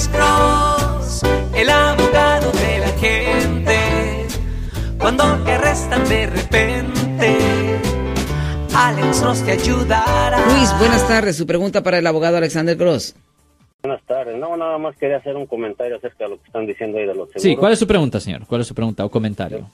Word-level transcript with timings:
Alex 0.00 0.08
Cross, 0.16 1.22
el 1.54 1.68
abogado 1.68 2.50
de 2.52 2.78
la 2.78 2.88
gente. 2.98 4.26
Cuando 4.98 5.24
te 5.44 5.52
arrestan 5.52 6.08
de 6.08 6.26
repente, 6.26 7.36
Alex 8.74 9.20
Cross 9.20 9.44
te 9.44 9.50
ayudará. 9.52 10.38
Luis, 10.54 10.70
buenas 10.78 11.06
tardes. 11.06 11.36
Su 11.36 11.46
pregunta 11.46 11.82
para 11.82 11.98
el 11.98 12.06
abogado 12.06 12.38
Alexander 12.38 12.78
Cross. 12.78 13.14
Buenas 13.82 14.02
tardes. 14.06 14.38
No, 14.38 14.56
nada 14.56 14.78
más 14.78 14.96
quería 14.96 15.18
hacer 15.18 15.36
un 15.36 15.44
comentario 15.44 15.96
acerca 15.98 16.24
de 16.24 16.30
lo 16.30 16.36
que 16.40 16.46
están 16.46 16.64
diciendo 16.66 16.96
ahí 16.96 17.04
de 17.04 17.14
los 17.14 17.26
seguros. 17.28 17.42
Sí, 17.42 17.56
¿cuál 17.56 17.72
es 17.74 17.78
su 17.78 17.86
pregunta, 17.86 18.20
señor? 18.20 18.46
¿Cuál 18.46 18.62
es 18.62 18.68
su 18.68 18.74
pregunta 18.74 19.04
o 19.04 19.10
comentario? 19.10 19.68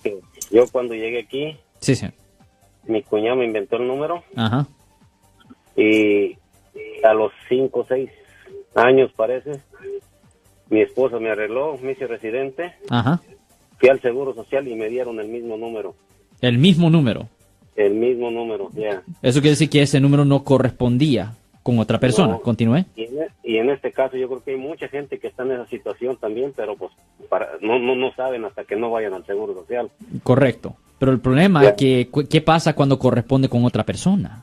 Yo 0.51 0.67
cuando 0.73 0.95
llegué 0.95 1.21
aquí, 1.21 1.57
Sí, 1.79 1.95
señor. 1.95 2.15
mi 2.89 3.01
cuñado 3.05 3.37
me 3.37 3.45
inventó 3.45 3.77
el 3.77 3.87
número 3.87 4.25
Ajá. 4.35 4.67
y 5.77 6.37
a 7.05 7.15
los 7.15 7.31
5 7.49 7.79
o 7.79 7.87
6 7.87 8.11
años 8.75 9.11
parece, 9.17 9.61
mi 10.71 10.81
esposa 10.81 11.19
me 11.19 11.31
arregló, 11.31 11.79
me 11.83 11.93
hice 11.93 12.07
residente, 12.07 12.73
Ajá. 12.91 13.21
fui 13.79 13.89
al 13.89 14.01
Seguro 14.01 14.35
Social 14.35 14.67
y 14.69 14.75
me 14.75 14.89
dieron 14.89 15.21
el 15.21 15.29
mismo 15.29 15.57
número. 15.57 15.95
El 16.41 16.59
mismo 16.59 16.91
número. 16.91 17.29
El 17.77 17.95
mismo 17.95 18.31
número, 18.31 18.71
ya. 18.75 19.03
Eso 19.23 19.41
quiere 19.41 19.51
decir 19.51 19.69
que 19.71 19.83
ese 19.83 20.01
número 20.01 20.25
no 20.25 20.45
correspondía 20.45 21.35
con 21.63 21.79
otra 21.79 21.99
persona. 22.01 22.35
No. 22.35 22.41
Continúe. 22.41 22.85
Y 22.97 23.05
en, 23.05 23.11
y 23.45 23.57
en 23.59 23.71
este 23.71 23.93
caso 23.93 24.17
yo 24.17 24.29
creo 24.29 24.43
que 24.43 24.53
hay 24.53 24.57
mucha 24.57 24.89
gente 24.89 25.19
que 25.19 25.27
está 25.27 25.43
en 25.43 25.53
esa 25.53 25.67
situación 25.67 26.17
también, 26.17 26.53
pero 26.57 26.77
pues 26.77 26.93
para, 27.29 27.49
no, 27.61 27.79
no, 27.79 27.95
no 27.97 28.13
saben 28.15 28.45
hasta 28.45 28.65
que 28.65 28.77
no 28.77 28.91
vayan 28.91 29.13
al 29.15 29.27
Seguro 29.27 29.53
Social. 29.55 29.91
Correcto. 30.23 30.77
Pero 30.99 31.13
el 31.13 31.21
problema 31.21 31.63
Ya. 31.63 31.69
es 31.71 31.75
que, 31.77 32.09
¿qué 32.31 32.41
pasa 32.41 32.75
cuando 32.75 32.99
corresponde 32.99 33.49
con 33.51 33.65
otra 33.65 33.85
persona? 33.85 34.43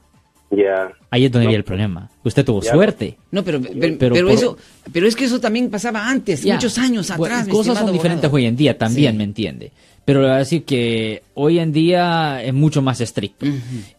Ya. 0.55 0.91
Ahí 1.09 1.25
es 1.25 1.31
donde 1.31 1.45
No. 1.45 1.49
viene 1.49 1.57
el 1.59 1.63
problema. 1.63 2.09
Usted 2.23 2.45
tuvo 2.45 2.61
Ya. 2.61 2.71
suerte. 2.73 3.17
No, 3.31 3.43
pero, 3.43 3.61
pero, 3.61 3.73
Pero 3.79 3.97
pero 3.97 4.27
por- 4.27 4.31
eso, 4.35 4.57
pero 4.91 5.07
es 5.07 5.15
que 5.15 5.25
eso 5.25 5.39
también 5.39 5.69
pasaba 5.69 6.07
antes, 6.09 6.43
Ya. 6.43 6.55
muchos 6.55 6.77
años 6.77 7.07
Bueno, 7.17 7.35
atrás. 7.35 7.47
mi 7.47 7.53
cosas 7.53 7.77
son 7.77 7.91
diferentes 7.91 8.25
abogado. 8.25 8.35
hoy 8.35 8.45
en 8.45 8.55
día 8.55 8.77
también, 8.77 9.13
Sí. 9.13 9.17
¿me 9.17 9.23
entiende? 9.23 9.71
Pero 10.05 10.19
le 10.21 10.27
voy 10.27 10.35
a 10.35 10.39
decir 10.39 10.65
que 10.65 11.23
hoy 11.33 11.59
en 11.59 11.71
día 11.71 12.43
es 12.43 12.53
mucho 12.53 12.81
más 12.81 12.99
estricto. 12.99 13.45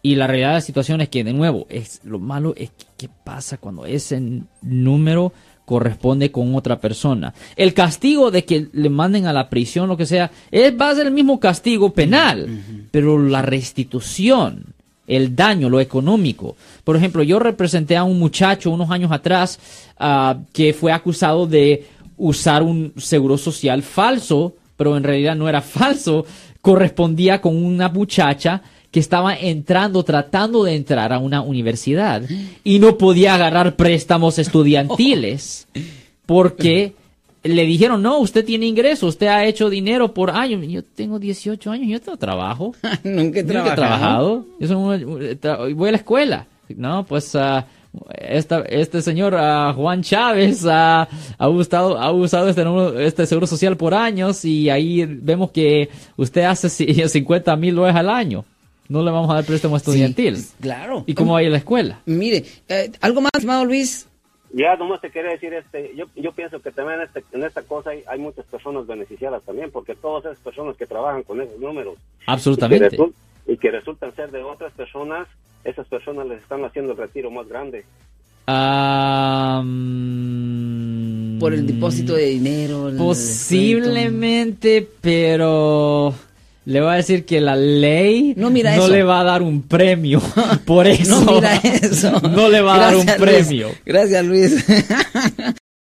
Y 0.02 0.16
la 0.16 0.26
realidad 0.26 0.48
de 0.50 0.54
la 0.56 0.60
situación 0.60 1.00
es 1.00 1.08
que, 1.08 1.24
de 1.24 1.32
nuevo, 1.32 1.66
es 1.70 2.00
lo 2.04 2.18
malo 2.18 2.52
es 2.56 2.70
que 2.70 2.84
qué 2.98 3.08
pasa 3.24 3.56
cuando 3.56 3.86
ese 3.86 4.20
número 4.60 5.32
corresponde 5.64 6.30
con 6.30 6.54
otra 6.54 6.78
persona. 6.78 7.32
El 7.56 7.72
castigo 7.72 8.30
de 8.30 8.44
que 8.44 8.68
le 8.74 8.90
manden 8.90 9.24
a 9.24 9.32
la 9.32 9.48
prisión, 9.48 9.88
lo 9.88 9.96
que 9.96 10.04
sea, 10.04 10.30
es, 10.50 10.78
va 10.78 10.90
a 10.90 10.94
ser 10.94 11.06
el 11.06 11.12
mismo 11.14 11.40
castigo 11.40 11.90
penal, 11.94 12.60
pero 12.90 13.18
la 13.18 13.40
restitución, 13.40 14.73
el 15.06 15.34
daño, 15.34 15.68
lo 15.68 15.80
económico. 15.80 16.56
Por 16.82 16.96
ejemplo, 16.96 17.22
yo 17.22 17.38
representé 17.38 17.96
a 17.96 18.04
un 18.04 18.18
muchacho 18.18 18.70
unos 18.70 18.90
años 18.90 19.12
atrás 19.12 19.58
ah, 19.98 20.38
que 20.52 20.72
fue 20.72 20.92
acusado 20.92 21.46
de 21.46 21.86
usar 22.16 22.62
un 22.62 22.92
seguro 22.96 23.36
social 23.38 23.82
falso, 23.82 24.54
pero 24.76 24.96
en 24.96 25.04
realidad 25.04 25.36
no 25.36 25.48
era 25.48 25.60
falso, 25.60 26.24
correspondía 26.60 27.40
con 27.40 27.62
una 27.62 27.88
muchacha 27.88 28.62
que 28.90 29.00
estaba 29.00 29.34
entrando, 29.34 30.04
tratando 30.04 30.64
de 30.64 30.76
entrar 30.76 31.12
a 31.12 31.18
una 31.18 31.42
universidad 31.42 32.22
y 32.62 32.78
no 32.78 32.96
podía 32.96 33.34
agarrar 33.34 33.74
préstamos 33.74 34.38
estudiantiles 34.38 35.66
porque 36.26 36.94
le 37.44 37.66
dijeron, 37.66 38.02
no, 38.02 38.18
usted 38.18 38.44
tiene 38.44 38.66
ingresos, 38.66 39.10
usted 39.10 39.26
ha 39.28 39.44
hecho 39.44 39.68
dinero 39.70 40.12
por 40.14 40.30
años. 40.30 40.64
Yo 40.66 40.82
tengo 40.82 41.18
18 41.18 41.70
años, 41.70 41.88
yo 41.88 42.10
no 42.10 42.16
trabajo. 42.16 42.74
Nunca 43.04 43.40
he 43.40 43.42
Nunca 43.44 43.72
he 43.72 43.76
trabajado. 43.76 44.46
Yo 44.58 44.66
soy 44.68 44.76
un- 45.04 45.20
tra- 45.40 45.74
voy 45.74 45.88
a 45.88 45.92
la 45.92 45.98
escuela. 45.98 46.46
No, 46.74 47.04
pues 47.04 47.34
ah, 47.36 47.66
esta- 48.18 48.62
este 48.62 49.02
señor 49.02 49.34
ah, 49.36 49.72
Juan 49.76 50.02
Chávez 50.02 50.64
ah, 50.66 51.06
ha 51.38 51.48
usado, 51.48 51.98
ha 51.98 52.10
usado 52.10 52.48
este, 52.48 52.64
número- 52.64 52.98
este 52.98 53.26
seguro 53.26 53.46
social 53.46 53.76
por 53.76 53.92
años 53.94 54.44
y 54.46 54.70
ahí 54.70 55.04
vemos 55.04 55.50
que 55.50 55.90
usted 56.16 56.42
hace 56.44 56.68
ci- 56.68 57.06
50 57.08 57.54
mil 57.56 57.74
dólares 57.74 57.96
al 57.96 58.08
año. 58.08 58.44
No 58.88 59.02
le 59.02 59.10
vamos 59.10 59.30
a 59.30 59.34
dar 59.34 59.44
préstamo 59.44 59.76
estudiantil. 59.78 60.36
Sí, 60.38 60.48
claro. 60.60 61.04
¿Y 61.06 61.14
cómo 61.14 61.32
va 61.34 61.38
a 61.38 61.42
ir 61.42 61.48
a 61.48 61.52
la 61.52 61.58
escuela? 61.58 62.00
Mire, 62.06 62.44
eh, 62.68 62.90
algo 63.00 63.20
más, 63.22 63.30
estimado 63.34 63.64
Luis. 63.64 64.06
Ya, 64.56 64.76
nomás 64.76 65.00
te 65.00 65.10
quería 65.10 65.32
decir, 65.32 65.52
este, 65.52 65.92
yo, 65.96 66.04
yo 66.14 66.30
pienso 66.30 66.60
que 66.62 66.70
también 66.70 67.00
en, 67.00 67.06
este- 67.06 67.24
en 67.32 67.42
esta 67.42 67.62
cosa 67.62 67.90
hay, 67.90 68.04
hay 68.06 68.20
muchas 68.20 68.44
personas 68.46 68.86
beneficiadas 68.86 69.42
también, 69.42 69.70
porque 69.72 69.96
todas 69.96 70.24
esas 70.26 70.38
personas 70.38 70.76
que 70.76 70.86
trabajan 70.86 71.24
con 71.24 71.40
esos 71.40 71.58
números 71.58 71.96
Absolutamente. 72.26 72.86
y 72.86 72.90
que, 72.90 72.96
resul- 72.96 73.12
y 73.48 73.56
que 73.56 73.70
resultan 73.72 74.14
ser 74.14 74.30
de 74.30 74.42
otras 74.44 74.72
personas, 74.74 75.26
esas 75.64 75.88
personas 75.88 76.28
les 76.28 76.40
están 76.40 76.64
haciendo 76.64 76.92
el 76.92 76.98
retiro 76.98 77.32
más 77.32 77.48
grande. 77.48 77.84
Ah, 78.46 79.60
mm, 79.64 81.38
Por 81.40 81.52
el 81.52 81.66
depósito 81.66 82.14
de 82.14 82.26
dinero. 82.26 82.90
Posiblemente, 82.96 84.88
pero 85.00 86.14
le 86.66 86.80
voy 86.80 86.90
a 86.92 86.94
decir 86.94 87.24
que 87.26 87.40
la 87.40 87.56
ley 87.56 88.34
No 88.36 88.50
mira 88.50 88.74
eso. 88.74 88.88
le 88.88 89.02
va 89.02 89.20
a 89.20 89.24
dar 89.24 89.42
un 89.42 89.62
premio 89.62 90.20
por 90.64 90.86
eso. 90.86 91.20
No 91.24 91.32
mira 91.34 91.56
eso. 91.56 92.12
No 92.30 92.48
le 92.48 92.60
va 92.60 92.74
a 92.76 92.78
dar 92.78 92.96
un 92.96 93.04
Luis. 93.06 93.16
premio. 93.18 93.68
Gracias, 93.84 94.24
Luis. 94.24 94.64